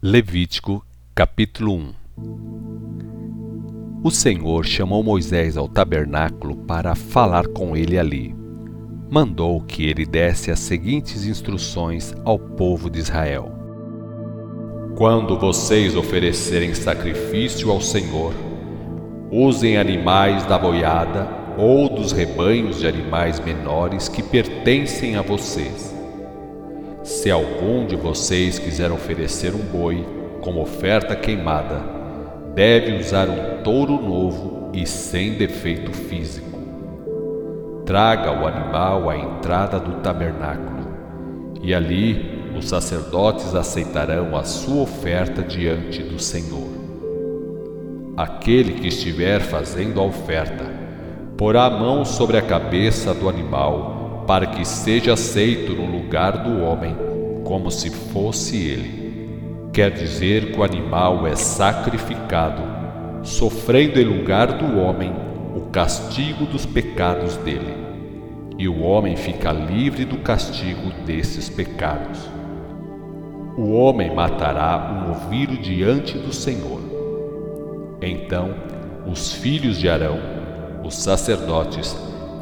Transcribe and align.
Levítico 0.00 0.86
capítulo 1.12 1.74
1 1.74 1.92
O 4.04 4.12
Senhor 4.12 4.64
chamou 4.64 5.02
Moisés 5.02 5.56
ao 5.56 5.66
tabernáculo 5.68 6.54
para 6.54 6.94
falar 6.94 7.48
com 7.48 7.76
ele 7.76 7.98
ali. 7.98 8.32
Mandou 9.10 9.60
que 9.60 9.86
ele 9.86 10.06
desse 10.06 10.52
as 10.52 10.60
seguintes 10.60 11.26
instruções 11.26 12.14
ao 12.24 12.38
povo 12.38 12.88
de 12.88 13.00
Israel: 13.00 13.50
Quando 14.96 15.36
vocês 15.36 15.96
oferecerem 15.96 16.74
sacrifício 16.74 17.68
ao 17.68 17.80
Senhor, 17.80 18.32
usem 19.32 19.78
animais 19.78 20.46
da 20.46 20.56
boiada 20.56 21.28
ou 21.58 21.88
dos 21.88 22.12
rebanhos 22.12 22.78
de 22.78 22.86
animais 22.86 23.40
menores 23.40 24.08
que 24.08 24.22
pertencem 24.22 25.16
a 25.16 25.22
vocês 25.22 25.97
se 27.08 27.30
algum 27.30 27.86
de 27.86 27.96
vocês 27.96 28.58
quiser 28.58 28.92
oferecer 28.92 29.54
um 29.54 29.62
boi 29.62 30.06
como 30.42 30.60
oferta 30.60 31.16
queimada, 31.16 31.80
deve 32.54 32.98
usar 32.98 33.30
um 33.30 33.62
touro 33.62 33.94
novo 33.94 34.70
e 34.74 34.86
sem 34.86 35.32
defeito 35.32 35.90
físico. 35.90 36.58
Traga 37.86 38.30
o 38.30 38.46
animal 38.46 39.08
à 39.08 39.16
entrada 39.16 39.80
do 39.80 40.02
tabernáculo, 40.02 40.86
e 41.62 41.72
ali 41.72 42.52
os 42.54 42.68
sacerdotes 42.68 43.54
aceitarão 43.54 44.36
a 44.36 44.44
sua 44.44 44.82
oferta 44.82 45.40
diante 45.42 46.02
do 46.02 46.18
Senhor. 46.18 46.68
Aquele 48.18 48.74
que 48.74 48.88
estiver 48.88 49.40
fazendo 49.40 49.98
a 49.98 50.04
oferta 50.04 50.66
porá 51.38 51.64
a 51.64 51.70
mão 51.70 52.04
sobre 52.04 52.36
a 52.36 52.42
cabeça 52.42 53.14
do 53.14 53.30
animal 53.30 53.97
para 54.28 54.44
que 54.44 54.62
seja 54.62 55.14
aceito 55.14 55.72
no 55.72 55.86
lugar 55.86 56.42
do 56.42 56.62
homem, 56.62 56.94
como 57.44 57.70
se 57.70 57.88
fosse 57.88 58.58
ele. 58.58 59.70
Quer 59.72 59.90
dizer 59.90 60.52
que 60.52 60.60
o 60.60 60.62
animal 60.62 61.26
é 61.26 61.34
sacrificado, 61.34 62.62
sofrendo 63.22 63.98
em 63.98 64.04
lugar 64.04 64.52
do 64.52 64.78
homem 64.78 65.10
o 65.56 65.70
castigo 65.70 66.44
dos 66.44 66.66
pecados 66.66 67.38
dele, 67.38 67.74
e 68.58 68.68
o 68.68 68.82
homem 68.82 69.16
fica 69.16 69.50
livre 69.50 70.04
do 70.04 70.18
castigo 70.18 70.90
desses 71.06 71.48
pecados. 71.48 72.20
O 73.56 73.72
homem 73.72 74.14
matará 74.14 74.92
um 74.92 75.08
novilho 75.08 75.56
diante 75.56 76.18
do 76.18 76.34
Senhor. 76.34 76.82
Então, 78.02 78.54
os 79.10 79.32
filhos 79.32 79.78
de 79.78 79.88
Arão, 79.88 80.18
os 80.84 80.96
sacerdotes, 80.96 81.96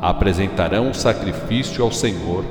apresentarão 0.08 0.90
o 0.90 0.94
sacrifício 0.94 1.82
ao 1.82 1.90
Senhor, 1.90 2.44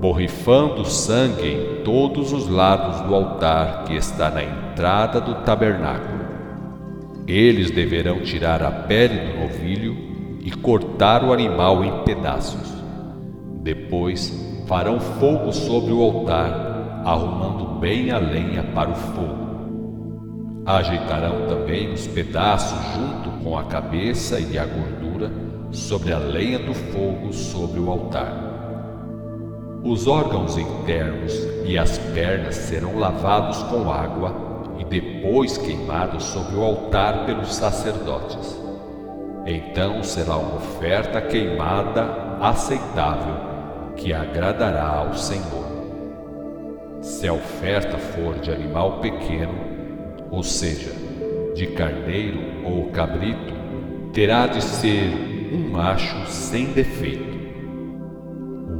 borrifando 0.00 0.84
sangue 0.84 1.46
em 1.46 1.84
todos 1.84 2.32
os 2.32 2.48
lados 2.48 3.00
do 3.02 3.14
altar 3.14 3.84
que 3.84 3.94
está 3.94 4.28
na 4.28 4.42
entrada 4.42 5.20
do 5.20 5.36
tabernáculo. 5.36 6.26
Eles 7.24 7.70
deverão 7.70 8.20
tirar 8.22 8.64
a 8.64 8.70
pele 8.72 9.16
do 9.16 9.40
novilho 9.40 9.96
e 10.40 10.50
cortar 10.50 11.22
o 11.22 11.32
animal 11.32 11.84
em 11.84 12.02
pedaços. 12.02 12.68
Depois 13.62 14.34
farão 14.66 14.98
fogo 14.98 15.52
sobre 15.52 15.92
o 15.92 16.02
altar, 16.02 17.02
arrumando 17.04 17.78
bem 17.78 18.10
a 18.10 18.18
lenha 18.18 18.64
para 18.74 18.90
o 18.90 18.94
fogo. 18.96 19.48
Ajeitarão 20.66 21.46
também 21.46 21.92
os 21.92 22.08
pedaços 22.08 22.76
junto 22.92 23.30
com 23.44 23.56
a 23.56 23.62
cabeça 23.64 24.40
e 24.40 24.58
a 24.58 24.64
gordura 24.64 24.97
sobre 25.70 26.12
a 26.12 26.18
lenha 26.18 26.58
do 26.58 26.74
fogo 26.74 27.32
sobre 27.32 27.78
o 27.78 27.90
altar. 27.90 28.48
Os 29.82 30.06
órgãos 30.06 30.56
internos 30.56 31.32
e 31.64 31.78
as 31.78 31.98
pernas 31.98 32.56
serão 32.56 32.98
lavados 32.98 33.62
com 33.64 33.90
água 33.90 34.34
e 34.78 34.84
depois 34.84 35.56
queimados 35.56 36.24
sobre 36.24 36.56
o 36.56 36.62
altar 36.62 37.26
pelos 37.26 37.54
sacerdotes. 37.54 38.58
Então 39.46 40.02
será 40.02 40.36
uma 40.36 40.56
oferta 40.56 41.20
queimada 41.20 42.36
aceitável 42.40 43.48
que 43.96 44.12
agradará 44.12 44.88
ao 44.88 45.14
Senhor. 45.14 45.68
Se 47.00 47.28
a 47.28 47.32
oferta 47.32 47.96
for 47.98 48.38
de 48.38 48.50
animal 48.50 48.98
pequeno, 49.00 49.54
ou 50.30 50.42
seja, 50.42 50.92
de 51.54 51.66
carneiro 51.68 52.38
ou 52.64 52.90
cabrito, 52.90 53.54
terá 54.12 54.46
de 54.46 54.62
ser 54.62 55.37
um 55.52 55.70
macho 55.70 56.26
sem 56.26 56.66
defeito. 56.66 57.38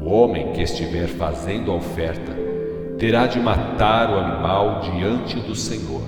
O 0.02 0.10
homem 0.10 0.52
que 0.52 0.62
estiver 0.62 1.06
fazendo 1.06 1.70
a 1.70 1.74
oferta 1.74 2.32
terá 2.98 3.26
de 3.26 3.38
matar 3.38 4.10
o 4.10 4.18
animal 4.18 4.80
diante 4.80 5.36
do 5.40 5.54
Senhor. 5.54 6.02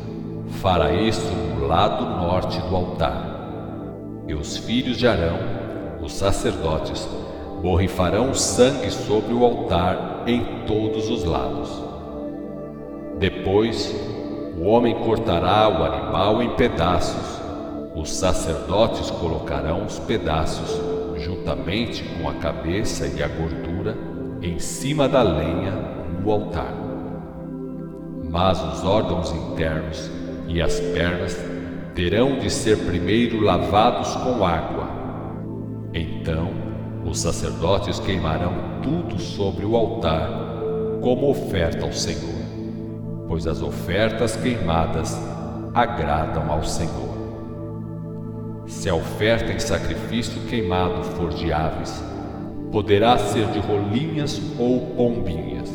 Fará 0.60 0.93
isso 0.93 1.32
no 1.54 1.66
lado 1.66 2.04
norte 2.04 2.60
do 2.60 2.75
altar. 2.76 3.31
E 4.26 4.34
os 4.34 4.56
filhos 4.56 4.97
de 4.97 5.06
Arão, 5.06 5.38
os 6.03 6.12
sacerdotes, 6.12 7.09
borrifarão 7.62 8.34
sangue 8.34 8.91
sobre 8.91 9.32
o 9.32 9.44
altar 9.44 10.25
em 10.27 10.65
todos 10.66 11.09
os 11.09 11.25
lados. 11.25 11.71
Depois, 13.19 13.94
o 14.59 14.65
homem 14.65 14.94
cortará 15.04 15.69
o 15.69 15.84
animal 15.84 16.42
em 16.42 16.50
pedaços 16.50 17.39
os 17.94 18.12
sacerdotes 18.12 19.10
colocarão 19.10 19.84
os 19.84 19.98
pedaços, 19.98 20.80
juntamente 21.18 22.04
com 22.04 22.28
a 22.28 22.34
cabeça 22.34 23.06
e 23.06 23.22
a 23.22 23.28
gordura, 23.28 23.96
em 24.40 24.58
cima 24.58 25.08
da 25.08 25.22
lenha 25.22 25.72
no 26.22 26.30
altar. 26.30 26.72
Mas 28.30 28.62
os 28.62 28.84
órgãos 28.84 29.32
internos 29.32 30.10
e 30.46 30.62
as 30.62 30.78
pernas 30.78 31.36
terão 31.94 32.38
de 32.38 32.48
ser 32.48 32.78
primeiro 32.86 33.40
lavados 33.40 34.14
com 34.16 34.44
água. 34.44 34.88
Então, 35.92 36.50
os 37.04 37.18
sacerdotes 37.18 37.98
queimarão 37.98 38.80
tudo 38.82 39.18
sobre 39.20 39.66
o 39.66 39.76
altar 39.76 40.28
como 41.00 41.28
oferta 41.30 41.84
ao 41.84 41.92
Senhor, 41.92 42.40
pois 43.26 43.46
as 43.46 43.60
ofertas 43.62 44.36
queimadas 44.36 45.18
agradam 45.74 46.50
ao 46.50 46.62
Senhor. 46.62 47.09
Se 48.70 48.88
a 48.88 48.94
oferta 48.94 49.53
em 49.53 49.58
sacrifício 49.58 50.41
queimado 50.42 51.03
for 51.03 51.31
de 51.31 51.53
aves, 51.53 52.03
poderá 52.70 53.19
ser 53.19 53.47
de 53.48 53.58
rolinhas 53.58 54.41
ou 54.58 54.94
pombinhas. 54.97 55.69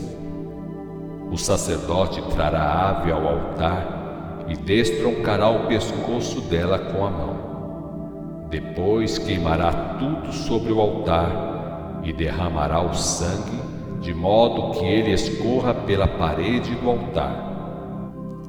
O 1.30 1.38
sacerdote 1.38 2.22
trará 2.34 2.62
a 2.62 2.90
ave 2.90 3.12
ao 3.12 3.28
altar 3.28 4.46
e 4.48 4.56
destroncará 4.56 5.50
o 5.50 5.68
pescoço 5.68 6.40
dela 6.42 6.80
com 6.80 7.06
a 7.06 7.10
mão. 7.10 8.48
Depois 8.50 9.20
queimará 9.20 9.98
tudo 10.00 10.32
sobre 10.32 10.72
o 10.72 10.80
altar 10.80 12.00
e 12.02 12.14
derramará 12.14 12.82
o 12.82 12.94
sangue, 12.94 13.60
de 14.00 14.14
modo 14.14 14.80
que 14.80 14.86
ele 14.86 15.12
escorra 15.12 15.74
pela 15.74 16.08
parede 16.08 16.74
do 16.76 16.90
altar. 16.90 17.54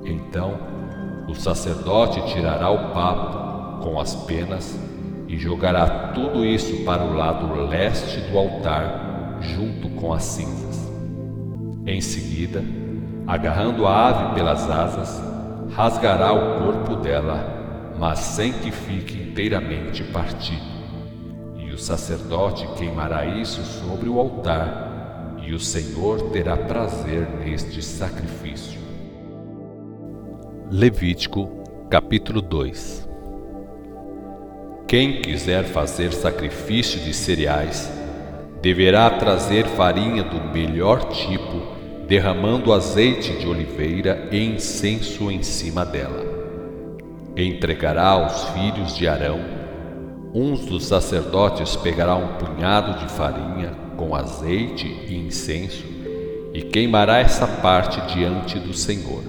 Então, 0.05 0.55
o 1.29 1.35
sacerdote 1.35 2.25
tirará 2.33 2.71
o 2.71 2.93
papo 2.95 3.46
com 3.83 4.01
as 4.01 4.15
penas 4.15 4.79
e 5.29 5.37
jogará 5.37 6.13
tudo 6.15 6.45
isso 6.45 6.85
para 6.85 7.05
o 7.05 7.15
lado 7.15 7.53
leste 7.69 8.21
do 8.21 8.39
altar, 8.39 9.39
junto 9.41 9.89
com 9.91 10.13
as 10.13 10.23
cinzas. 10.23 10.87
Em 11.85 12.01
seguida, 12.01 12.63
agarrando 13.27 13.87
a 13.87 14.09
ave 14.09 14.35
pelas 14.35 14.69
asas, 14.71 15.23
rasgará 15.75 16.33
o 16.33 16.63
corpo 16.63 16.97
dela, 16.97 17.95
mas 17.99 18.21
sem 18.21 18.53
que 18.53 18.71
fique 18.71 19.21
inteiramente 19.21 20.05
partido. 20.05 20.77
E 21.59 21.73
o 21.73 21.79
sacerdote 21.79 22.67
queimará 22.79 23.27
isso 23.27 23.63
sobre 23.63 24.09
o 24.09 24.19
altar, 24.19 25.37
e 25.43 25.55
o 25.55 25.61
Senhor 25.61 26.31
terá 26.31 26.57
prazer 26.57 27.29
neste 27.45 27.83
sacrifício. 27.83 28.81
Levítico 30.71 31.49
capítulo 31.89 32.43
2 32.43 33.06
quem 34.89 35.21
quiser 35.21 35.65
fazer 35.65 36.13
sacrifício 36.13 37.01
de 37.01 37.13
cereais, 37.13 37.91
deverá 38.63 39.11
trazer 39.11 39.67
farinha 39.67 40.23
do 40.23 40.41
melhor 40.53 41.09
tipo, 41.09 41.61
derramando 42.07 42.73
azeite 42.73 43.33
de 43.37 43.49
oliveira 43.49 44.29
e 44.31 44.39
incenso 44.45 45.29
em 45.29 45.43
cima 45.43 45.85
dela. 45.85 46.25
Entregará 47.37 48.11
aos 48.11 48.45
filhos 48.51 48.97
de 48.97 49.09
Arão. 49.09 49.41
Uns 50.33 50.65
dos 50.67 50.87
sacerdotes 50.87 51.75
pegará 51.75 52.15
um 52.15 52.35
punhado 52.35 53.01
de 53.01 53.11
farinha 53.11 53.73
com 53.97 54.15
azeite 54.15 54.87
e 55.09 55.17
incenso 55.17 55.85
e 56.55 56.63
queimará 56.63 57.19
essa 57.19 57.47
parte 57.47 58.01
diante 58.15 58.59
do 58.61 58.73
Senhor. 58.73 59.23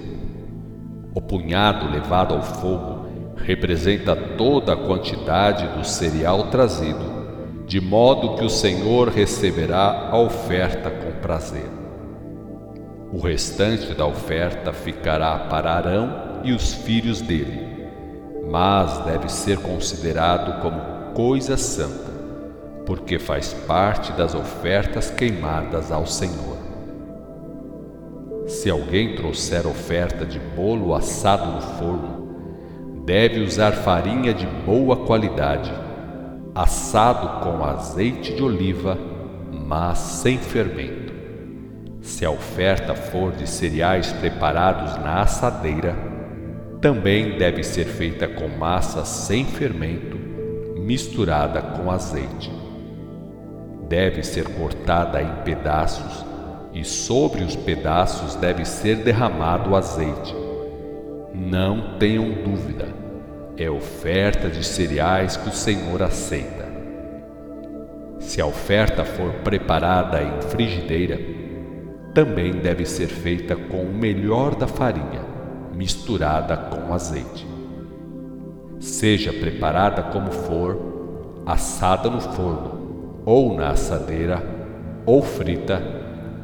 O 1.14 1.20
punhado 1.20 1.90
levado 1.90 2.34
ao 2.34 2.42
fogo 2.42 2.97
representa 3.44 4.14
toda 4.14 4.72
a 4.74 4.76
quantidade 4.76 5.66
do 5.68 5.84
cereal 5.84 6.44
trazido, 6.44 7.18
de 7.66 7.80
modo 7.80 8.36
que 8.36 8.44
o 8.44 8.50
Senhor 8.50 9.08
receberá 9.08 10.08
a 10.10 10.18
oferta 10.18 10.90
com 10.90 11.12
prazer. 11.20 11.70
O 13.12 13.20
restante 13.20 13.94
da 13.94 14.06
oferta 14.06 14.72
ficará 14.72 15.38
para 15.50 15.72
Arão 15.72 16.40
e 16.44 16.52
os 16.52 16.74
filhos 16.74 17.20
dele, 17.20 17.88
mas 18.50 18.98
deve 19.04 19.28
ser 19.28 19.58
considerado 19.58 20.60
como 20.60 21.12
coisa 21.14 21.56
santa, 21.56 22.12
porque 22.84 23.18
faz 23.18 23.52
parte 23.52 24.12
das 24.12 24.34
ofertas 24.34 25.10
queimadas 25.10 25.90
ao 25.90 26.06
Senhor. 26.06 26.58
Se 28.46 28.70
alguém 28.70 29.14
trouxer 29.14 29.66
oferta 29.66 30.24
de 30.24 30.38
bolo 30.38 30.94
assado 30.94 31.52
no 31.52 31.60
forno, 31.60 32.17
deve 33.08 33.40
usar 33.40 33.72
farinha 33.72 34.34
de 34.34 34.46
boa 34.46 34.94
qualidade, 35.06 35.72
assado 36.54 37.42
com 37.42 37.64
azeite 37.64 38.34
de 38.34 38.42
oliva, 38.42 38.98
mas 39.50 39.96
sem 39.98 40.36
fermento 40.36 41.08
se 42.08 42.24
a 42.24 42.30
oferta 42.30 42.94
for 42.94 43.32
de 43.32 43.46
cereais 43.46 44.12
preparados 44.12 44.96
na 44.96 45.20
assadeira, 45.20 45.94
também 46.80 47.36
deve 47.36 47.62
ser 47.62 47.84
feita 47.84 48.26
com 48.26 48.48
massa 48.48 49.04
sem 49.04 49.44
fermento, 49.44 50.16
misturada 50.78 51.60
com 51.60 51.90
azeite. 51.90 52.50
Deve 53.88 54.22
ser 54.22 54.48
cortada 54.54 55.22
em 55.22 55.30
pedaços 55.44 56.24
e 56.72 56.84
sobre 56.84 57.42
os 57.42 57.54
pedaços 57.54 58.34
deve 58.36 58.64
ser 58.64 58.96
derramado 58.96 59.76
azeite. 59.76 60.34
Não 61.34 61.98
tenham 61.98 62.30
dúvida, 62.42 62.88
é 63.64 63.68
oferta 63.68 64.48
de 64.48 64.64
cereais 64.64 65.36
que 65.36 65.48
o 65.48 65.52
Senhor 65.52 66.00
aceita. 66.00 66.68
Se 68.20 68.40
a 68.40 68.46
oferta 68.46 69.04
for 69.04 69.32
preparada 69.42 70.22
em 70.22 70.42
frigideira, 70.42 71.18
também 72.14 72.52
deve 72.52 72.84
ser 72.84 73.08
feita 73.08 73.56
com 73.56 73.82
o 73.82 73.92
melhor 73.92 74.54
da 74.54 74.68
farinha, 74.68 75.22
misturada 75.74 76.56
com 76.56 76.94
azeite. 76.94 77.46
Seja 78.78 79.32
preparada 79.32 80.04
como 80.04 80.30
for, 80.30 81.42
assada 81.44 82.08
no 82.08 82.20
forno, 82.20 83.22
ou 83.24 83.56
na 83.56 83.70
assadeira, 83.70 84.40
ou 85.04 85.20
frita, 85.20 85.82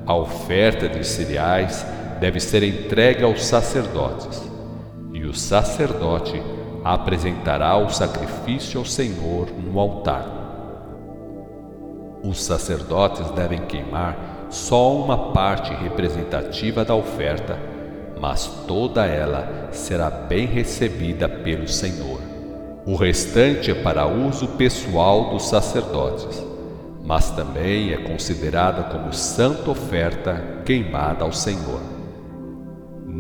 a 0.05 0.17
oferta 0.17 0.89
de 0.89 1.07
cereais 1.07 1.87
deve 2.21 2.41
ser 2.41 2.65
entregue 2.65 3.23
aos 3.23 3.45
sacerdotes, 3.45 4.51
e 5.13 5.25
o 5.25 5.33
sacerdote 5.33 6.43
apresentará 6.85 7.77
o 7.79 7.89
sacrifício 7.89 8.79
ao 8.79 8.85
Senhor 8.85 9.49
no 9.51 9.81
altar. 9.81 10.27
Os 12.23 12.45
sacerdotes 12.45 13.31
devem 13.31 13.61
queimar 13.63 14.47
só 14.51 14.95
uma 14.95 15.33
parte 15.33 15.73
representativa 15.75 16.85
da 16.85 16.95
oferta, 16.95 17.59
mas 18.21 18.47
toda 18.67 19.07
ela 19.07 19.69
será 19.73 20.11
bem 20.11 20.47
recebida 20.47 21.29
pelo 21.29 21.67
Senhor. 21.67 22.21
O 22.87 22.97
restante 22.97 23.71
é 23.71 23.75
para 23.75 24.07
uso 24.07 24.47
pessoal 24.49 25.31
dos 25.31 25.49
sacerdotes, 25.49 26.45
mas 27.03 27.31
também 27.31 27.93
é 27.93 27.97
considerada 27.97 28.83
como 28.85 29.13
santa 29.13 29.71
oferta 29.71 30.61
queimada 30.67 31.25
ao 31.25 31.33
Senhor. 31.33 31.94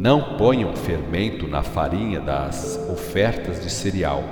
Não 0.04 0.36
ponham 0.36 0.76
fermento 0.76 1.48
na 1.48 1.62
farinha 1.62 2.20
das 2.20 2.78
ofertas 2.92 3.62
de 3.62 3.70
cereal. 3.70 4.22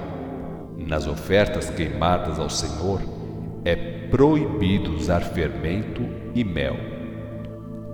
Nas 0.77 1.07
ofertas 1.07 1.71
queimadas 1.71 2.39
ao 2.39 2.51
Senhor, 2.51 3.01
é 3.65 3.75
proibido 4.11 4.95
usar 4.95 5.21
fermento 5.21 6.07
e 6.35 6.45
mel. 6.45 6.77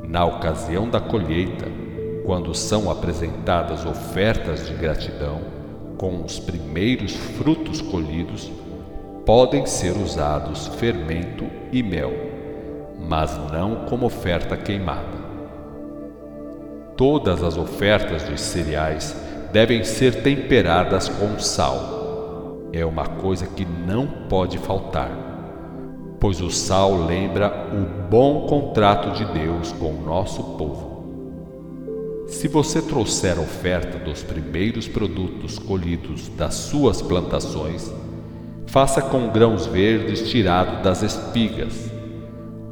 Na 0.03 0.25
ocasião 0.25 0.91
da 0.91 0.99
colheita, 1.01 1.67
quando 2.27 2.53
são 2.53 2.91
apresentadas 2.91 3.87
ofertas 3.87 4.67
de 4.67 4.75
gratidão 4.75 5.41
com 5.97 6.25
os 6.25 6.37
primeiros 6.41 7.15
frutos 7.15 7.81
colhidos, 7.81 8.51
podem 9.25 9.67
ser 9.67 9.97
usados 9.97 10.67
fermento 10.67 11.47
e 11.71 11.81
mel, 11.81 12.13
mas 13.09 13.39
não 13.53 13.87
como 13.87 14.05
oferta 14.05 14.57
queimada. 14.57 15.18
Todas 16.99 17.43
as 17.43 17.57
ofertas 17.57 18.29
de 18.29 18.39
cereais 18.39 19.17
devem 19.51 19.83
ser 19.85 20.23
temperadas 20.23 21.09
com 21.09 21.39
sal. 21.39 22.69
É 22.75 22.85
uma 22.85 23.07
coisa 23.07 23.47
que 23.47 23.65
não 23.65 24.07
pode 24.29 24.59
faltar 24.59 25.29
pois 26.21 26.41
o 26.41 26.51
sal 26.51 27.07
lembra 27.07 27.69
o 27.73 28.09
bom 28.11 28.47
contrato 28.47 29.17
de 29.17 29.25
Deus 29.33 29.73
com 29.73 29.93
o 29.93 30.05
nosso 30.05 30.43
povo. 30.43 30.99
Se 32.27 32.49
você 32.49 32.83
trouxer 32.83 33.39
oferta 33.39 33.99
dos 33.99 34.23
primeiros 34.23 34.87
produtos 34.87 35.59
colhidos 35.59 36.29
das 36.29 36.55
suas 36.55 37.01
plantações, 37.01 37.91
faça 38.67 39.01
com 39.01 39.29
grãos 39.29 39.67
verdes 39.67 40.29
tirados 40.29 40.83
das 40.83 41.03
espigas. 41.03 41.88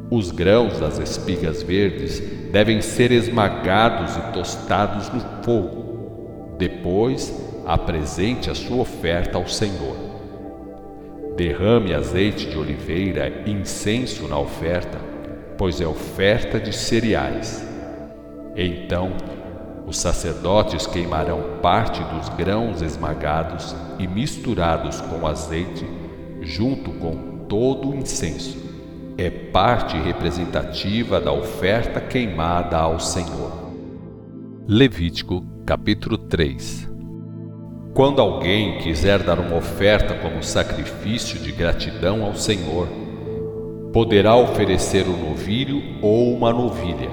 Os 0.08 0.30
grãos 0.30 0.78
das 0.78 0.98
espigas 0.98 1.64
verdes 1.64 2.20
devem 2.52 2.80
ser 2.80 3.10
esmagados 3.10 4.16
e 4.16 4.32
tostados 4.32 5.12
no 5.12 5.20
fogo. 5.42 6.54
Depois, 6.56 7.34
apresente 7.66 8.48
a 8.48 8.54
sua 8.54 8.82
oferta 8.82 9.36
ao 9.36 9.48
Senhor. 9.48 9.96
Derrame 11.36 11.92
azeite 11.92 12.48
de 12.48 12.56
oliveira 12.56 13.42
e 13.44 13.50
incenso 13.50 14.28
na 14.28 14.38
oferta, 14.38 14.98
pois 15.58 15.80
é 15.80 15.86
oferta 15.86 16.60
de 16.60 16.72
cereais. 16.72 17.66
Então, 18.54 19.12
os 19.88 19.98
sacerdotes 19.98 20.86
queimarão 20.86 21.58
parte 21.60 22.00
dos 22.14 22.28
grãos 22.28 22.80
esmagados 22.80 23.74
e 23.98 24.06
misturados 24.06 25.00
com 25.00 25.26
azeite, 25.26 25.84
junto 26.42 26.92
com 26.92 27.44
todo 27.48 27.90
o 27.90 27.94
incenso. 27.94 28.75
É 29.18 29.30
parte 29.30 29.96
representativa 29.96 31.18
da 31.18 31.32
oferta 31.32 32.00
queimada 32.00 32.76
ao 32.76 33.00
Senhor. 33.00 33.72
Levítico 34.68 35.42
capítulo 35.64 36.18
3 36.18 36.86
quando 37.96 38.20
alguém 38.20 38.76
quiser 38.76 39.22
dar 39.22 39.40
uma 39.40 39.56
oferta 39.56 40.12
como 40.12 40.42
sacrifício 40.42 41.38
de 41.38 41.50
gratidão 41.50 42.26
ao 42.26 42.34
Senhor, 42.34 42.86
poderá 43.90 44.36
oferecer 44.36 45.08
um 45.08 45.30
novilho 45.30 45.82
ou 46.02 46.34
uma 46.34 46.52
novilha, 46.52 47.08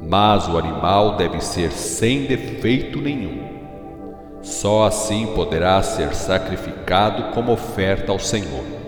mas 0.00 0.48
o 0.48 0.56
animal 0.56 1.18
deve 1.18 1.42
ser 1.42 1.70
sem 1.70 2.24
defeito 2.24 2.98
nenhum. 2.98 3.42
Só 4.40 4.86
assim 4.86 5.26
poderá 5.34 5.82
ser 5.82 6.14
sacrificado 6.14 7.34
como 7.34 7.52
oferta 7.52 8.10
ao 8.10 8.18
Senhor. 8.18 8.79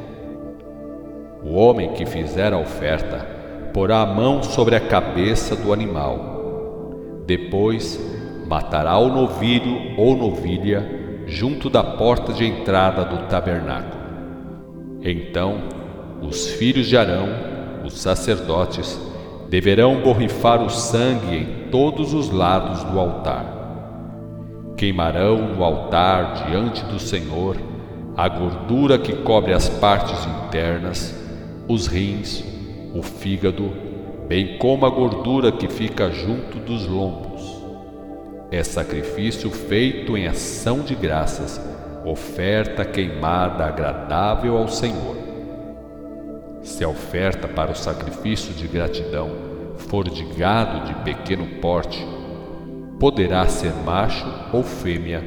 O 1.45 1.55
homem 1.55 1.93
que 1.93 2.07
fizer 2.07 2.53
a 2.53 2.59
oferta 2.59 3.27
porá 3.73 4.01
a 4.03 4.07
mão 4.07 4.43
sobre 4.43 4.77
a 4.77 4.81
cabeça 4.81 5.57
do 5.57 5.73
animal. 5.73 7.25
Depois, 7.27 7.99
matará 8.47 8.99
o 8.99 9.09
novilho 9.09 9.99
ou 9.99 10.17
novilha 10.17 11.25
junto 11.27 11.71
da 11.71 11.83
porta 11.83 12.33
de 12.33 12.45
entrada 12.45 13.05
do 13.05 13.27
tabernáculo. 13.29 14.03
Então, 15.03 15.59
os 16.21 16.49
filhos 16.49 16.87
de 16.87 16.97
Arão, 16.97 17.29
os 17.85 18.01
sacerdotes, 18.01 19.01
deverão 19.49 20.01
borrifar 20.01 20.63
o 20.63 20.71
sangue 20.71 21.37
em 21.37 21.71
todos 21.71 22.15
os 22.15 22.31
lados 22.31 22.85
do 22.85 22.99
altar. 22.99 23.45
Queimarão 24.77 25.55
no 25.55 25.65
altar 25.65 26.47
diante 26.47 26.85
do 26.85 26.99
Senhor 26.99 27.57
a 28.17 28.29
gordura 28.29 28.99
que 28.99 29.13
cobre 29.13 29.53
as 29.53 29.69
partes 29.69 30.27
internas, 30.27 31.22
os 31.69 31.87
rins, 31.87 32.45
o 32.95 33.03
fígado, 33.03 33.71
bem 34.29 34.59
como 34.59 34.87
a 34.87 34.91
gordura 34.91 35.53
que 35.53 35.69
fica 35.69 36.11
junto 36.11 36.59
dos 36.59 36.87
lombos 36.87 37.33
é 38.53 38.63
sacrifício 38.63 39.51
feito 39.51 40.15
em 40.15 40.27
ação 40.27 40.81
de 40.81 40.95
graças, 40.95 41.59
oferta 42.05 42.85
queimada 42.85 43.65
agradável 43.65 44.59
ao 44.59 44.69
Senhor. 44.69 45.17
Se 46.61 46.85
a 46.85 46.89
oferta 46.89 47.49
para 47.49 47.73
o 47.73 47.75
sacrifício 47.75 48.53
de 48.53 48.69
gratidão 48.69 49.31
for 49.79 50.07
de 50.07 50.23
gado 50.35 50.87
de 50.87 50.95
pequeno 50.97 51.47
porte, 51.63 52.07
poderá 53.01 53.49
ser 53.49 53.73
macho 53.87 54.31
ou 54.53 54.63
fêmea, 54.63 55.25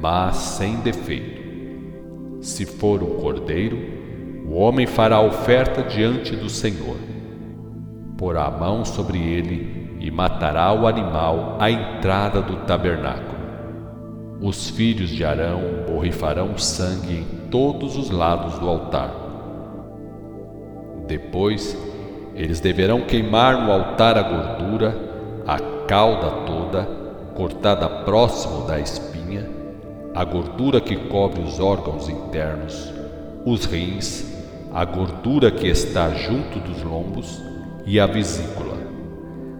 mas 0.00 0.36
sem 0.36 0.76
defeito. 0.76 1.42
Se 2.40 2.64
for 2.64 3.02
um 3.02 3.20
cordeiro, 3.20 4.01
o 4.44 4.54
homem 4.54 4.86
fará 4.86 5.20
oferta 5.20 5.82
diante 5.82 6.34
do 6.36 6.48
Senhor. 6.48 6.96
Porá 8.18 8.44
a 8.44 8.50
mão 8.50 8.84
sobre 8.84 9.18
ele 9.18 9.96
e 10.00 10.10
matará 10.10 10.72
o 10.72 10.86
animal 10.86 11.56
à 11.60 11.70
entrada 11.70 12.42
do 12.42 12.56
tabernáculo. 12.66 13.32
Os 14.40 14.70
filhos 14.70 15.10
de 15.10 15.24
Arão 15.24 15.60
borrifarão 15.86 16.58
sangue 16.58 17.18
em 17.18 17.48
todos 17.48 17.96
os 17.96 18.10
lados 18.10 18.58
do 18.58 18.68
altar. 18.68 19.14
Depois, 21.06 21.76
eles 22.34 22.58
deverão 22.58 23.02
queimar 23.02 23.62
no 23.62 23.70
altar 23.70 24.18
a 24.18 24.22
gordura, 24.22 24.94
a 25.46 25.58
cauda 25.86 26.30
toda, 26.46 26.88
cortada 27.34 27.88
próximo 27.88 28.66
da 28.66 28.80
espinha, 28.80 29.48
a 30.14 30.24
gordura 30.24 30.80
que 30.80 30.96
cobre 30.96 31.40
os 31.40 31.60
órgãos 31.60 32.08
internos, 32.08 32.92
os 33.44 33.64
rins, 33.64 34.31
a 34.74 34.84
gordura 34.86 35.50
que 35.50 35.68
está 35.68 36.10
junto 36.10 36.58
dos 36.58 36.82
lombos 36.82 37.42
e 37.84 38.00
a 38.00 38.06
vesícula. 38.06 38.76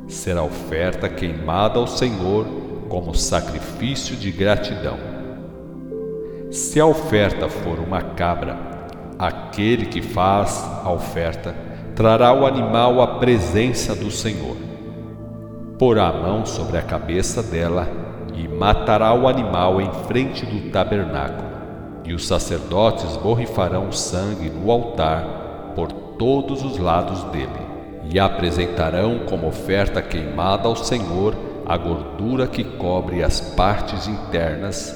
Será 0.09 0.43
oferta 0.43 1.09
queimada 1.09 1.79
ao 1.79 1.87
Senhor 1.87 2.47
como 2.89 3.15
sacrifício 3.15 4.17
de 4.17 4.31
gratidão. 4.31 4.99
Se 6.51 6.81
a 6.81 6.87
oferta 6.87 7.49
for 7.49 7.79
uma 7.79 8.01
cabra, 8.03 8.59
aquele 9.19 9.87
que 9.87 10.01
faz 10.01 10.65
a 10.83 10.91
oferta 10.91 11.55
trará 11.95 12.33
o 12.33 12.47
animal 12.47 13.03
à 13.03 13.19
presença 13.19 13.95
do 13.95 14.11
Senhor. 14.11 14.57
Porá 15.79 16.09
a 16.09 16.13
mão 16.13 16.47
sobre 16.47 16.79
a 16.79 16.83
cabeça 16.83 17.43
dela 17.43 17.89
e 18.35 18.49
matará 18.49 19.13
o 19.13 19.29
animal 19.29 19.81
em 19.81 19.91
frente 20.07 20.47
do 20.47 20.71
tabernáculo. 20.71 21.62
E 22.05 22.15
os 22.15 22.27
sacerdotes 22.27 23.17
borrifarão 23.17 23.93
sangue 23.93 24.51
no 24.51 24.71
altar 24.71 25.73
por 25.75 25.93
todos 25.93 26.65
os 26.65 26.79
lados 26.79 27.23
dele, 27.25 27.49
e 28.11 28.19
apresentarão 28.19 29.21
como 29.29 29.47
oferta 29.47 30.03
queimada 30.03 30.69
ao 30.69 30.77
Senhor 30.77 31.35
a 31.65 31.77
gordura 31.77 32.47
que 32.47 32.65
cobre 32.65 33.23
as 33.23 33.41
partes 33.41 34.07
internas, 34.09 34.95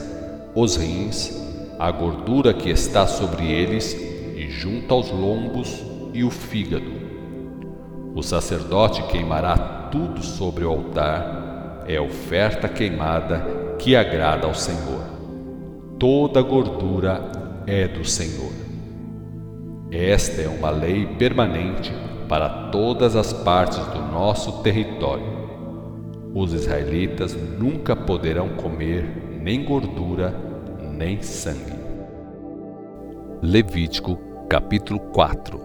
os 0.55 0.77
rins, 0.77 1.47
a 1.79 1.91
gordura 1.91 2.53
que 2.53 2.71
está 2.71 3.07
sobre 3.07 3.51
eles 3.51 3.95
e 3.95 4.49
junto 4.51 4.93
aos 4.93 5.11
lombos 5.11 5.85
e 6.13 6.25
o 6.25 6.31
fígado. 6.31 6.93
O 8.15 8.23
sacerdote 8.23 9.03
queimará 9.05 9.57
tudo 9.91 10.23
sobre 10.23 10.65
o 10.65 10.71
altar, 10.71 11.85
é 11.87 12.01
oferta 12.01 12.69
queimada 12.69 13.45
que 13.79 13.95
agrada 13.95 14.47
ao 14.47 14.55
Senhor. 14.55 15.06
Toda 15.99 16.43
gordura 16.43 17.63
é 17.67 17.89
do 17.89 18.05
Senhor. 18.05 18.53
Esta 19.91 20.43
é 20.43 20.49
uma 20.49 20.71
lei 20.71 21.07
permanente 21.07 21.93
para 22.29 22.71
todas 22.71 23.17
as 23.17 23.33
partes 23.33 23.79
do 23.79 24.01
nosso 24.13 24.63
território 24.63 25.47
os 26.39 26.53
israelitas 26.53 27.35
nunca 27.35 27.97
poderão 27.97 28.51
comer 28.51 29.07
nem 29.41 29.65
gordura, 29.65 30.39
nem 30.93 31.23
sangue. 31.23 31.73
Levítico 33.41 34.19
capítulo 34.47 35.01
4 35.01 35.59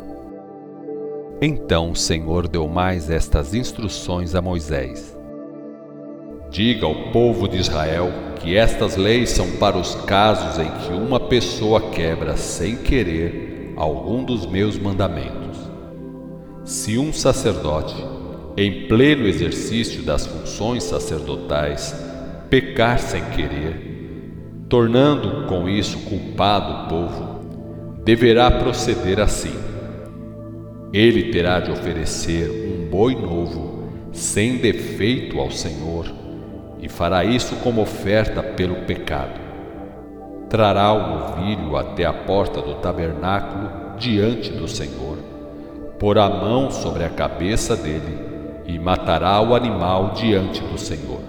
Então 1.41 1.91
o 1.91 1.95
Senhor 1.95 2.47
deu 2.47 2.69
mais 2.69 3.09
estas 3.09 3.53
instruções 3.53 4.33
a 4.33 4.41
Moisés. 4.41 5.19
Diga 6.51 6.86
ao 6.86 6.93
povo 7.13 7.48
de 7.48 7.58
Israel 7.58 8.12
que 8.41 8.58
estas 8.58 8.98
leis 8.98 9.29
são 9.29 9.51
para 9.51 9.77
os 9.77 9.96
casos 9.96 10.60
em 10.60 10.70
que 10.70 10.91
uma 10.91 11.17
pessoa 11.17 11.79
quebra 11.91 12.36
sem 12.36 12.75
querer 12.75 13.74
algum 13.77 14.22
dos 14.22 14.46
meus 14.46 14.77
mandamentos. 14.77 15.58
Se 16.65 16.98
um 16.98 17.13
sacerdote 17.13 17.96
em 18.58 18.86
pleno 18.89 19.25
exercício 19.27 20.03
das 20.03 20.25
funções 20.27 20.84
sacerdotais, 20.84 21.96
pecar 22.50 23.00
sem 23.00 23.24
querer, 23.29 24.65
tornando 24.67 25.48
com 25.48 25.70
isso 25.70 26.00
culpado 26.00 26.74
o 26.74 26.89
povo, 26.89 28.03
deverá 28.03 28.51
proceder 28.51 29.22
assim. 29.22 29.55
Ele 30.91 31.31
terá 31.31 31.62
de 31.62 31.72
oferecer 31.72 32.50
um 32.50 32.89
boi 32.89 33.15
novo, 33.15 33.89
sem 34.12 34.58
defeito 34.58 35.39
ao 35.39 35.50
Senhor, 35.50 36.20
e 36.81 36.89
fará 36.89 37.23
isso 37.23 37.55
como 37.57 37.81
oferta 37.81 38.41
pelo 38.41 38.75
pecado. 38.85 39.39
Trará 40.50 40.91
o 40.91 41.19
novilho 41.19 41.77
até 41.77 42.03
a 42.03 42.11
porta 42.11 42.61
do 42.61 42.75
tabernáculo 42.75 43.95
diante 43.97 44.51
do 44.51 44.67
Senhor, 44.67 45.17
porá 46.00 46.25
a 46.25 46.29
mão 46.29 46.71
sobre 46.71 47.03
a 47.03 47.09
cabeça 47.09 47.75
dele 47.75 48.19
e 48.65 48.77
matará 48.79 49.39
o 49.41 49.55
animal 49.55 50.11
diante 50.15 50.61
do 50.61 50.77
Senhor. 50.77 51.21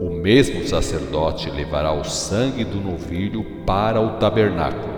O 0.00 0.10
mesmo 0.10 0.66
sacerdote 0.66 1.50
levará 1.50 1.92
o 1.92 2.04
sangue 2.04 2.64
do 2.64 2.78
novilho 2.78 3.42
para 3.64 4.00
o 4.00 4.18
tabernáculo. 4.18 4.94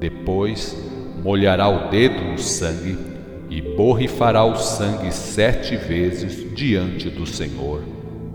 Depois, 0.00 0.74
molhará 1.22 1.68
o 1.68 1.90
dedo 1.90 2.22
no 2.22 2.38
sangue 2.38 2.98
e 3.50 3.60
borrifará 3.60 4.44
o 4.44 4.56
sangue 4.56 5.12
sete 5.12 5.76
vezes 5.76 6.54
diante 6.54 7.10
do 7.10 7.26
Senhor, 7.26 7.82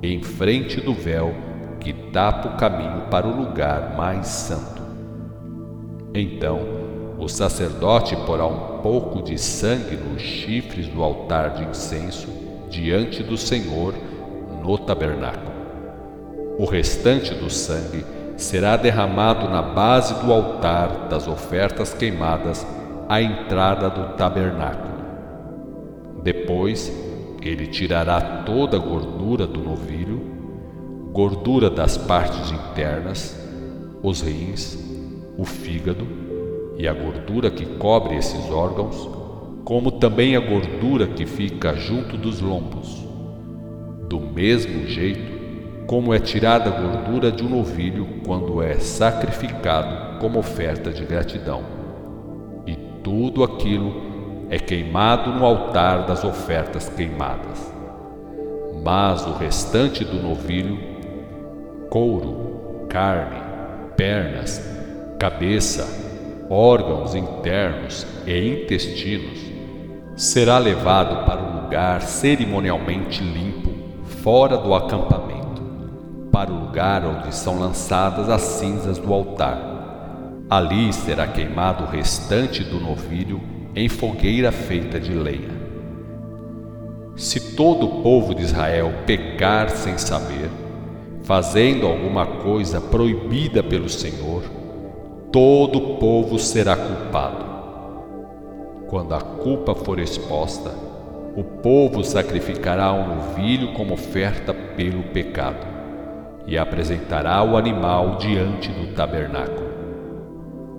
em 0.01 0.23
frente 0.23 0.81
do 0.81 0.93
véu 0.93 1.33
que 1.79 1.93
tapa 1.93 2.49
o 2.49 2.57
caminho 2.57 3.03
para 3.09 3.27
o 3.27 3.35
lugar 3.35 3.95
mais 3.95 4.27
santo. 4.27 4.81
Então, 6.13 6.59
o 7.17 7.27
sacerdote 7.27 8.15
porá 8.25 8.45
um 8.45 8.81
pouco 8.81 9.21
de 9.21 9.37
sangue 9.37 9.95
nos 9.95 10.21
chifres 10.21 10.87
do 10.87 11.03
altar 11.03 11.51
de 11.51 11.63
incenso 11.63 12.27
diante 12.69 13.21
do 13.21 13.37
Senhor 13.37 13.93
no 14.63 14.77
tabernáculo. 14.77 15.51
O 16.57 16.65
restante 16.65 17.33
do 17.33 17.49
sangue 17.49 18.03
será 18.37 18.75
derramado 18.75 19.47
na 19.49 19.61
base 19.61 20.15
do 20.15 20.31
altar 20.31 21.07
das 21.09 21.27
ofertas 21.27 21.93
queimadas 21.93 22.65
à 23.07 23.21
entrada 23.21 23.89
do 23.89 24.15
tabernáculo. 24.15 24.91
Depois, 26.23 26.91
ele 27.41 27.67
tirará 27.67 28.43
toda 28.43 28.77
a 28.77 28.79
gordura 28.79 29.47
do 29.47 29.61
novilho, 29.61 30.21
gordura 31.11 31.69
das 31.69 31.97
partes 31.97 32.51
internas, 32.51 33.37
os 34.03 34.21
rins, 34.21 34.77
o 35.37 35.43
fígado, 35.43 36.05
e 36.77 36.87
a 36.87 36.93
gordura 36.93 37.51
que 37.51 37.65
cobre 37.65 38.15
esses 38.15 38.49
órgãos, 38.49 39.09
como 39.63 39.91
também 39.91 40.35
a 40.35 40.39
gordura 40.39 41.07
que 41.07 41.25
fica 41.25 41.75
junto 41.75 42.17
dos 42.17 42.41
lombos. 42.41 43.05
Do 44.07 44.19
mesmo 44.19 44.87
jeito 44.87 45.41
como 45.87 46.13
é 46.13 46.19
tirada 46.19 46.69
a 46.69 46.81
gordura 46.81 47.31
de 47.31 47.43
um 47.43 47.49
novilho 47.49 48.07
quando 48.25 48.61
é 48.61 48.75
sacrificado 48.75 50.19
como 50.19 50.39
oferta 50.39 50.89
de 50.89 51.03
gratidão. 51.03 51.63
E 52.65 52.75
tudo 53.03 53.43
aquilo 53.43 54.10
é 54.51 54.59
queimado 54.59 55.31
no 55.31 55.45
altar 55.45 56.05
das 56.05 56.25
ofertas 56.25 56.89
queimadas. 56.89 57.73
Mas 58.83 59.25
o 59.25 59.31
restante 59.31 60.03
do 60.03 60.21
novilho, 60.21 60.77
couro, 61.89 62.85
carne, 62.89 63.41
pernas, 63.95 64.61
cabeça, 65.17 65.87
órgãos 66.49 67.15
internos 67.15 68.05
e 68.27 68.63
intestinos, 68.63 69.39
será 70.17 70.57
levado 70.57 71.25
para 71.25 71.41
um 71.41 71.61
lugar 71.61 72.01
cerimonialmente 72.01 73.23
limpo, 73.23 73.71
fora 74.21 74.57
do 74.57 74.75
acampamento, 74.75 75.61
para 76.29 76.51
o 76.51 76.65
lugar 76.65 77.05
onde 77.05 77.33
são 77.33 77.57
lançadas 77.57 78.27
as 78.27 78.41
cinzas 78.41 78.97
do 78.97 79.13
altar. 79.13 79.57
Ali 80.49 80.91
será 80.91 81.25
queimado 81.25 81.85
o 81.85 81.87
restante 81.87 82.65
do 82.65 82.81
novilho 82.81 83.60
em 83.75 83.87
fogueira 83.87 84.51
feita 84.51 84.99
de 84.99 85.13
lenha. 85.13 85.61
Se 87.15 87.55
todo 87.55 87.85
o 87.85 88.01
povo 88.01 88.33
de 88.33 88.43
Israel 88.43 88.91
pecar 89.05 89.69
sem 89.69 89.97
saber, 89.97 90.49
fazendo 91.23 91.85
alguma 91.85 92.25
coisa 92.25 92.81
proibida 92.81 93.61
pelo 93.61 93.87
Senhor, 93.87 94.43
todo 95.31 95.77
o 95.77 95.97
povo 95.97 96.37
será 96.39 96.75
culpado. 96.75 97.45
Quando 98.87 99.13
a 99.13 99.21
culpa 99.21 99.73
for 99.73 99.99
exposta, 99.99 100.71
o 101.35 101.43
povo 101.43 102.03
sacrificará 102.03 102.91
um 102.91 103.15
novilho 103.15 103.73
como 103.73 103.93
oferta 103.93 104.53
pelo 104.53 105.03
pecado 105.03 105.65
e 106.45 106.57
apresentará 106.57 107.41
o 107.43 107.55
animal 107.55 108.17
diante 108.17 108.69
do 108.69 108.93
tabernáculo. 108.93 109.71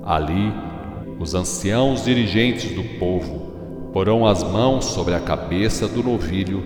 Ali, 0.05 0.53
os 1.19 1.35
anciãos 1.35 2.05
dirigentes 2.05 2.71
do 2.73 2.83
povo 2.99 3.53
porão 3.93 4.27
as 4.27 4.43
mãos 4.43 4.87
sobre 4.87 5.15
a 5.15 5.21
cabeça 5.21 5.87
do 5.87 6.03
novilho 6.03 6.65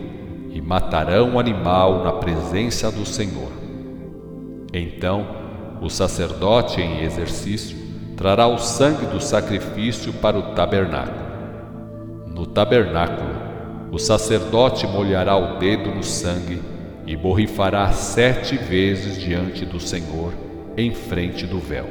e 0.51 0.61
matarão 0.61 1.35
o 1.35 1.39
animal 1.39 2.05
na 2.05 2.13
presença 2.13 2.91
do 2.91 3.05
Senhor. 3.05 3.51
Então, 4.73 5.27
o 5.83 5.91
sacerdote 5.91 6.81
em 6.81 7.03
exercício 7.03 7.77
trará 8.17 8.47
o 8.47 8.59
sangue 8.59 9.07
do 9.07 9.21
sacrifício 9.21 10.13
para 10.15 10.39
o 10.39 10.55
tabernáculo. 10.55 11.27
No 12.27 12.47
tabernáculo, 12.47 13.31
o 13.93 13.99
sacerdote 13.99 14.87
molhará 14.87 15.37
o 15.37 15.59
dedo 15.59 15.95
no 15.95 16.03
sangue 16.03 16.61
e 17.07 17.17
borrifará 17.17 17.93
sete 17.93 18.57
vezes 18.57 19.19
diante 19.21 19.65
do 19.65 19.79
Senhor, 19.79 20.33
em 20.77 20.93
frente 20.93 21.47
do 21.47 21.59
véu. 21.59 21.87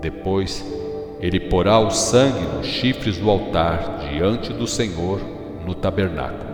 Depois, 0.00 0.64
ele 1.24 1.40
porá 1.40 1.78
o 1.78 1.90
sangue 1.90 2.44
nos 2.54 2.66
chifres 2.66 3.16
do 3.16 3.30
altar 3.30 4.00
diante 4.10 4.52
do 4.52 4.66
Senhor 4.66 5.22
no 5.64 5.74
tabernáculo. 5.74 6.52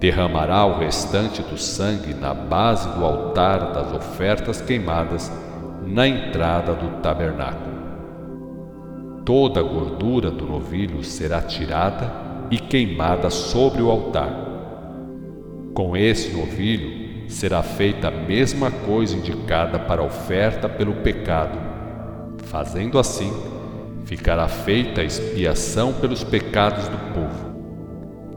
derramará 0.00 0.64
o 0.64 0.78
restante 0.78 1.42
do 1.42 1.58
sangue 1.58 2.14
na 2.14 2.32
base 2.32 2.88
do 2.96 3.04
altar 3.04 3.72
das 3.72 3.92
ofertas 3.92 4.62
queimadas 4.62 5.30
na 5.84 6.08
entrada 6.08 6.72
do 6.72 7.02
tabernáculo. 7.02 7.76
Toda 9.26 9.60
a 9.60 9.62
gordura 9.62 10.30
do 10.30 10.46
novilho 10.46 11.04
será 11.04 11.42
tirada 11.42 12.10
e 12.50 12.58
queimada 12.58 13.28
sobre 13.28 13.82
o 13.82 13.90
altar. 13.90 14.32
Com 15.74 15.94
esse 15.94 16.34
novilho 16.34 17.28
será 17.28 17.62
feita 17.62 18.08
a 18.08 18.12
mesma 18.12 18.70
coisa 18.70 19.14
indicada 19.14 19.78
para 19.78 20.00
a 20.00 20.06
oferta 20.06 20.70
pelo 20.70 20.94
pecado. 20.94 21.58
Fazendo 22.44 22.98
assim, 22.98 23.30
ficará 24.08 24.48
feita 24.48 25.02
a 25.02 25.04
expiação 25.04 25.92
pelos 25.92 26.24
pecados 26.24 26.88
do 26.88 26.98
povo 27.14 27.48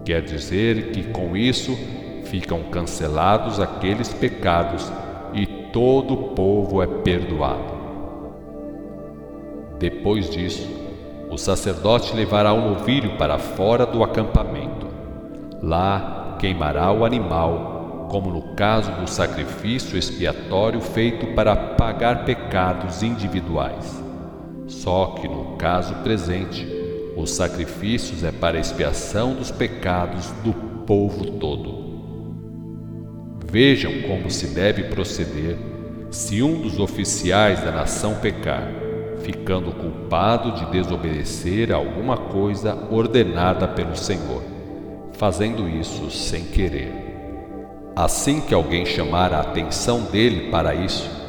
Quer 0.04 0.24
dizer 0.24 0.92
que 0.92 1.04
com 1.04 1.38
isso 1.38 1.78
ficam 2.26 2.64
cancelados 2.64 3.60
aqueles 3.60 4.12
pecados 4.12 4.92
e 5.34 5.46
todo 5.72 6.14
o 6.14 6.24
povo 6.30 6.82
é 6.82 6.88
perdoado. 6.88 7.80
Depois 9.78 10.30
disso, 10.30 10.68
o 11.30 11.38
sacerdote 11.38 12.16
levará 12.16 12.52
o 12.52 12.70
novilho 12.74 13.16
para 13.18 13.38
fora 13.38 13.86
do 13.86 14.04
acampamento. 14.04 14.88
Lá 15.62 16.36
queimará 16.40 16.92
o 16.92 17.06
animal, 17.06 18.08
como 18.10 18.32
no 18.32 18.56
caso 18.56 18.92
do 18.94 19.08
sacrifício 19.08 19.98
expiatório 19.98 20.82
feito 20.82 21.28
para 21.36 21.56
pagar 21.56 22.26
pecados 22.26 23.04
individuais. 23.04 24.11
Só 24.72 25.18
que 25.20 25.28
no 25.28 25.58
caso 25.58 25.94
presente, 25.96 26.66
os 27.16 27.32
sacrifícios 27.32 28.24
é 28.24 28.32
para 28.32 28.58
expiação 28.58 29.36
dos 29.36 29.52
pecados 29.52 30.32
do 30.44 30.54
povo 30.86 31.26
todo. 31.32 31.92
Vejam 33.46 33.92
como 34.08 34.32
se 34.32 34.48
deve 34.48 34.86
proceder 34.86 35.58
se 36.10 36.42
um 36.42 36.62
dos 36.62 36.80
oficiais 36.80 37.62
da 37.62 37.72
nação 37.72 38.16
pecar, 38.16 38.72
ficando 39.24 39.74
culpado 39.74 40.54
de 40.54 40.72
desobedecer 40.72 41.72
a 41.72 41.76
alguma 41.76 42.18
coisa 42.18 42.88
ordenada 42.90 43.68
pelo 43.68 43.96
Senhor, 43.96 44.42
fazendo 45.14 45.68
isso 45.68 46.10
sem 46.10 46.46
querer. 46.46 46.94
Assim 47.94 48.40
que 48.40 48.54
alguém 48.54 48.86
chamar 48.86 49.34
a 49.34 49.42
atenção 49.42 50.04
dele 50.04 50.50
para 50.50 50.74
isso, 50.74 51.21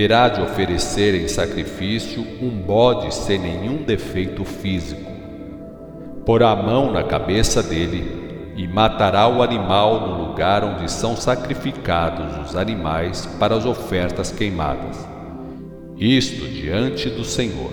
terá 0.00 0.30
de 0.30 0.40
oferecer 0.40 1.14
em 1.14 1.28
sacrifício 1.28 2.26
um 2.40 2.48
bode 2.48 3.14
sem 3.14 3.38
nenhum 3.38 3.82
defeito 3.82 4.46
físico 4.46 5.10
porá 6.24 6.52
a 6.52 6.56
mão 6.56 6.90
na 6.90 7.04
cabeça 7.04 7.62
dele 7.62 8.52
e 8.56 8.66
matará 8.66 9.28
o 9.28 9.42
animal 9.42 10.08
no 10.08 10.26
lugar 10.26 10.64
onde 10.64 10.90
são 10.90 11.14
sacrificados 11.14 12.38
os 12.38 12.56
animais 12.56 13.26
para 13.38 13.54
as 13.54 13.66
ofertas 13.66 14.32
queimadas. 14.32 15.06
Isto 15.98 16.48
diante 16.48 17.10
do 17.10 17.22
Senhor 17.22 17.70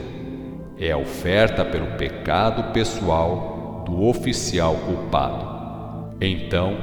é 0.77 0.91
a 0.91 0.97
oferta 0.97 1.63
pelo 1.63 1.95
pecado 1.97 2.73
pessoal 2.73 3.83
do 3.85 4.03
oficial 4.03 4.75
culpado. 4.85 6.17
Então, 6.19 6.75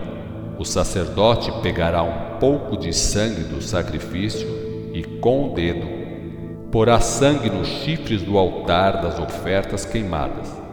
o 0.58 0.64
sacerdote 0.64 1.52
pegará 1.60 2.02
um 2.02 2.38
pouco 2.38 2.78
de 2.78 2.94
sangue 2.94 3.42
do 3.42 3.60
sacrifício 3.60 4.63
e, 4.94 5.02
com 5.02 5.50
o 5.50 5.54
dedo, 5.54 5.86
porá 6.70 6.98
sangue 7.00 7.50
nos 7.50 7.68
chifres 7.68 8.22
do 8.22 8.38
altar 8.38 9.02
das 9.02 9.18
ofertas 9.18 9.84
queimadas 9.84 10.64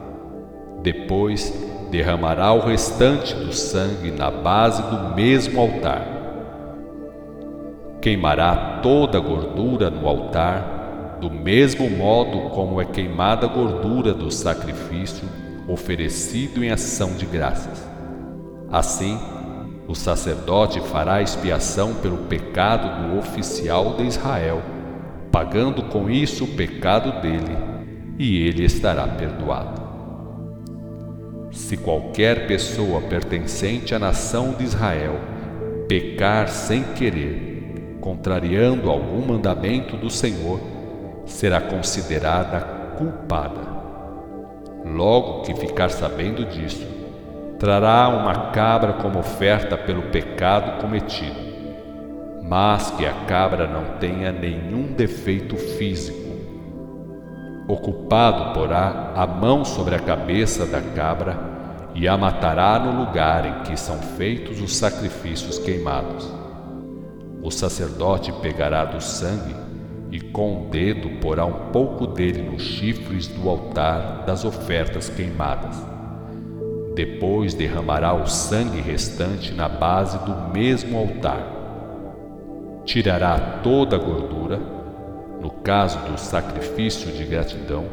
depois 0.82 1.54
derramará 1.92 2.52
o 2.54 2.60
restante 2.60 3.36
do 3.36 3.54
sangue 3.54 4.12
na 4.12 4.32
base 4.32 4.82
do 4.82 5.16
mesmo 5.16 5.60
altar. 5.60 6.08
Queimará 8.02 8.80
toda 8.82 9.20
a 9.20 9.22
gordura 9.22 9.90
no 9.90 10.08
altar, 10.08 11.18
do 11.22 11.30
mesmo 11.30 11.88
modo 11.90 12.50
como 12.50 12.82
é 12.82 12.86
queimada 12.86 13.46
a 13.46 13.50
gordura 13.50 14.12
do 14.12 14.32
sacrifício 14.32 15.28
oferecido 15.68 16.64
em 16.64 16.72
ação 16.72 17.14
de 17.14 17.28
graças. 17.28 17.88
Assim, 18.72 19.20
o 19.92 19.96
sacerdote 19.96 20.80
fará 20.80 21.22
expiação 21.22 21.96
pelo 21.96 22.20
pecado 22.20 23.10
do 23.10 23.20
oficial 23.20 23.98
de 23.98 24.04
Israel, 24.04 24.62
pagando 25.30 25.84
com 25.84 26.10
isso 26.10 26.46
o 26.46 26.56
pecado 26.56 27.22
dele, 27.22 27.58
e 28.18 28.42
ele 28.48 28.64
estará 28.64 29.06
perdoado. 29.06 29.82
Se 31.52 31.76
qualquer 31.76 32.48
pessoa 32.48 33.02
pertencente 33.02 33.94
à 33.94 34.00
nação 34.00 34.54
de 34.54 34.64
Israel 34.64 35.20
pecar 35.90 36.48
sem 36.48 36.84
querer, 36.84 37.98
contrariando 38.00 38.90
algum 38.90 39.28
mandamento 39.28 39.98
do 39.98 40.10
Senhor, 40.10 40.62
será 41.26 41.60
considerada 41.60 42.62
culpada. 42.98 43.60
Logo 44.86 45.42
que 45.42 45.54
ficar 45.54 45.90
sabendo 45.90 46.46
disso, 46.46 47.01
trará 47.62 48.10
uma 48.10 48.52
cabra 48.52 48.94
como 48.94 49.20
oferta 49.20 49.78
pelo 49.78 50.02
pecado 50.02 50.82
cometido, 50.82 51.40
mas 52.42 52.90
que 52.90 53.06
a 53.06 53.14
cabra 53.26 53.68
não 53.68 54.00
tenha 54.00 54.32
nenhum 54.32 54.94
defeito 54.94 55.56
físico 55.56 56.22
Ocupado 57.72 58.54
porá 58.54 59.14
a 59.16 59.26
mão 59.26 59.64
sobre 59.64 59.96
a 59.96 60.00
cabeça 60.00 60.66
da 60.66 60.82
cabra 60.82 61.40
e 61.96 62.06
a 62.06 62.18
matará 62.18 62.78
no 62.78 63.06
lugar 63.06 63.46
em 63.46 63.64
que 63.64 63.80
são 63.80 63.98
feitos 63.98 64.60
os 64.60 64.76
sacrifícios 64.76 65.58
queimados. 65.58 66.30
O 67.42 67.50
sacerdote 67.50 68.34
pegará 68.42 68.84
do 68.84 69.00
sangue 69.00 69.56
e 70.12 70.20
com 70.20 70.64
o 70.64 70.70
dedo 70.70 71.10
porá 71.22 71.46
um 71.46 71.72
pouco 71.72 72.08
dele 72.08 72.42
nos 72.42 72.62
chifres 72.62 73.28
do 73.28 73.48
altar 73.48 74.26
das 74.26 74.44
ofertas 74.44 75.08
queimadas. 75.08 75.91
Depois 76.94 77.54
derramará 77.54 78.14
o 78.14 78.28
sangue 78.28 78.82
restante 78.82 79.54
na 79.54 79.70
base 79.70 80.18
do 80.20 80.54
mesmo 80.54 80.98
altar. 80.98 81.46
Tirará 82.86 83.60
toda 83.64 83.96
a 83.96 84.00
gordura 84.00 84.60
no 85.42 85.50
caso 85.50 85.98
do 86.00 86.20
sacrifício 86.20 87.12
de 87.12 87.24
gratidão, 87.24 87.86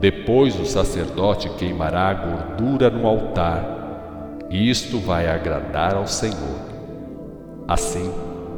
depois 0.00 0.58
o 0.58 0.64
sacerdote 0.64 1.50
queimará 1.50 2.08
a 2.08 2.14
gordura 2.14 2.88
no 2.88 3.06
altar, 3.06 4.38
e 4.48 4.70
isto 4.70 4.98
vai 4.98 5.28
agradar 5.28 5.94
ao 5.94 6.06
Senhor. 6.06 6.58
Assim, 7.68 8.10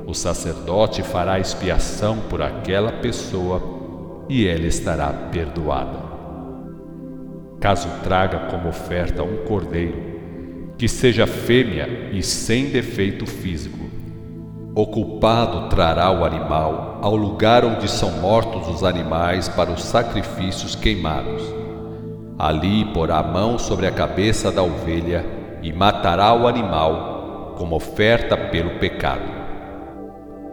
o 0.07 0.15
sacerdote 0.15 1.03
fará 1.03 1.41
expiação 1.41 2.19
por 2.31 2.41
aquela 2.41 2.93
pessoa 2.93 3.61
e 4.29 4.47
ela 4.47 4.67
estará 4.67 5.13
perdoada. 5.31 6.16
Caso 7.61 7.89
traga 8.03 8.51
como 8.51 8.69
oferta 8.69 9.23
um 9.23 9.45
cordeiro, 9.45 10.17
que 10.77 10.89
seja 10.89 11.27
fêmea 11.27 12.11
e 12.13 12.23
sem 12.23 12.67
defeito 12.67 13.27
físico, 13.27 13.87
o 14.75 14.87
culpado 14.87 15.71
trará 15.71 16.11
o 16.11 16.23
animal 16.23 16.99
ao 17.01 17.17
lugar 17.17 17.65
onde 17.65 17.89
são 17.89 18.11
mortos 18.21 18.69
os 18.69 18.85
animais 18.85 19.49
para 19.49 19.71
os 19.71 19.83
sacrifícios 19.83 20.75
queimados. 20.75 21.43
Ali 22.39 22.85
porá 22.93 23.21
a 23.21 23.23
mão 23.23 23.59
sobre 23.59 23.87
a 23.87 23.91
cabeça 23.91 24.53
da 24.53 24.63
ovelha 24.63 25.25
e 25.63 25.73
matará 25.73 26.35
o 26.35 26.47
animal 26.47 27.55
como 27.57 27.75
oferta 27.75 28.37
pelo 28.37 28.79
pecado. 28.79 29.37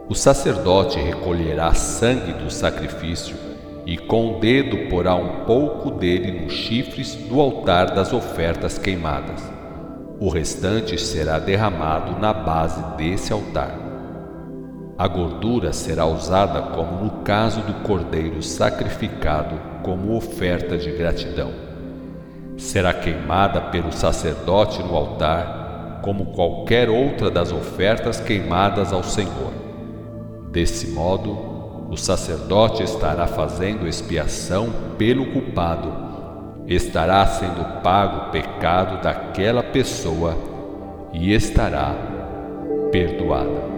O 0.08 0.16
sacerdote 0.16 0.98
recolherá 1.00 1.74
sangue 1.74 2.32
do 2.32 2.50
sacrifício 2.50 3.36
e 3.86 3.98
com 3.98 4.36
o 4.36 4.40
dedo 4.40 4.90
porá 4.90 5.16
um 5.16 5.46
pouco 5.46 5.92
dele 5.92 6.42
nos 6.42 6.54
chifres 6.54 7.16
do 7.16 7.40
altar 7.40 7.94
das 7.94 8.14
ofertas 8.14 8.78
queimadas. 8.78 9.42
O 10.20 10.30
restante 10.30 10.98
será 10.98 11.38
derramado 11.38 12.20
na 12.20 12.34
base 12.34 12.82
desse 12.96 13.34
altar. 13.34 13.84
A 14.98 15.08
gordura 15.08 15.74
será 15.74 16.06
usada 16.06 16.62
como 16.62 17.04
no 17.04 17.24
caso 17.24 17.62
do 17.62 17.74
cordeiro 17.86 18.42
sacrificado 18.42 19.56
como 19.82 20.16
oferta 20.16 20.78
de 20.78 20.92
gratidão. 20.92 21.52
Será 22.56 22.94
queimada 22.94 23.60
pelo 23.60 23.92
sacerdote 23.92 24.82
no 24.84 24.96
altar, 24.96 26.00
como 26.04 26.28
qualquer 26.28 26.90
outra 26.90 27.30
das 27.30 27.52
ofertas 27.52 28.22
queimadas 28.22 28.94
ao 28.94 29.04
Senhor. 29.04 29.52
Desse 30.52 30.88
modo, 30.92 31.53
o 31.94 31.98
sacerdote 31.98 32.82
estará 32.82 33.28
fazendo 33.28 33.88
expiação 33.88 34.74
pelo 34.98 35.28
culpado, 35.28 35.94
estará 36.66 37.24
sendo 37.28 37.84
pago 37.84 38.30
o 38.30 38.32
pecado 38.32 39.00
daquela 39.04 39.62
pessoa 39.62 40.36
e 41.14 41.32
estará 41.32 41.96
perdoada. 42.92 43.73